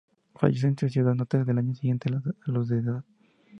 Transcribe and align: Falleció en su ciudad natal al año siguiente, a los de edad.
Falleció 0.33 0.67
en 0.67 0.79
su 0.79 0.89
ciudad 0.89 1.13
natal 1.13 1.45
al 1.47 1.59
año 1.59 1.75
siguiente, 1.75 2.09
a 2.11 2.49
los 2.51 2.67
de 2.69 2.79
edad. 2.79 3.03